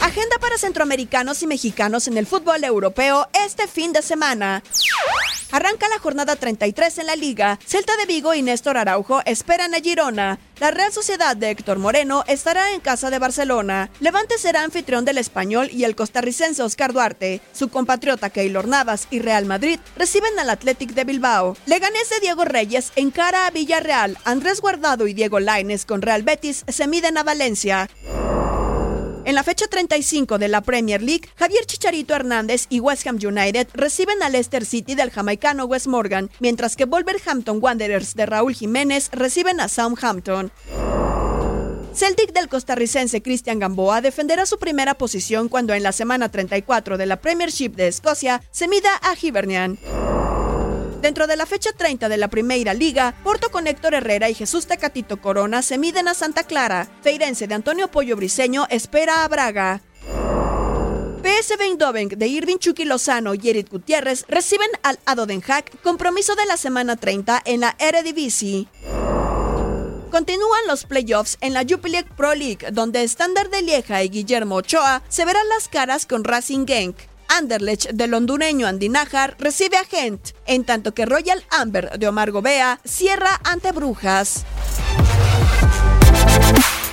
[0.00, 4.62] Agenda para centroamericanos y mexicanos en el fútbol europeo este fin de semana.
[5.52, 7.58] Arranca la jornada 33 en la liga.
[7.66, 10.38] Celta de Vigo y Néstor Araujo esperan a Girona.
[10.60, 13.90] La Real Sociedad de Héctor Moreno estará en casa de Barcelona.
[13.98, 17.40] Levante será anfitrión del español y el costarricense Oscar Duarte.
[17.52, 21.56] Su compatriota Keylor Navas y Real Madrid reciben al Athletic de Bilbao.
[21.66, 24.18] Leganés de Diego Reyes encara a Villarreal.
[24.24, 27.88] Andrés Guardado y Diego Laines con Real Betis se miden a Valencia.
[29.30, 33.68] En la fecha 35 de la Premier League, Javier Chicharito Hernández y West Ham United
[33.74, 39.08] reciben al Leicester City del jamaicano Wes Morgan, mientras que Wolverhampton Wanderers de Raúl Jiménez
[39.12, 40.50] reciben a Southampton.
[41.94, 47.06] Celtic del costarricense Cristian Gamboa defenderá su primera posición cuando en la semana 34 de
[47.06, 49.78] la Premiership de Escocia se mida a Hibernian.
[51.00, 54.66] Dentro de la fecha 30 de la Primera Liga, Porto con Héctor Herrera y Jesús
[54.66, 56.88] Tecatito Corona se miden a Santa Clara.
[57.00, 59.80] Feirense de Antonio Pollo Briseño espera a Braga.
[61.22, 66.34] PSV Eindhoven de Irving Chucky Lozano y Eric Gutiérrez reciben al Ado Den Haag, compromiso
[66.34, 68.68] de la semana 30 en la Eredivisie.
[70.10, 75.02] Continúan los playoffs en la Jupiler Pro League, donde Standard de Lieja y Guillermo Ochoa
[75.08, 77.09] se verán las caras con Racing Genk.
[77.40, 82.32] Anderlecht del hondureño Andy Najar recibe a Gent, en tanto que Royal Amber de Omar
[82.32, 84.44] Gobea cierra ante Brujas.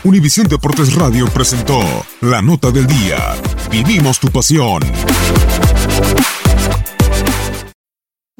[0.05, 1.81] Univisión Deportes Radio presentó
[2.21, 3.35] La Nota del Día.
[3.69, 4.83] Vivimos tu pasión.